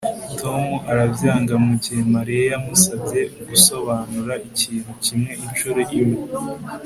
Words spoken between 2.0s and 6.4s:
mariya yamusabye gusobanura ikintu kimwe inshuro imwe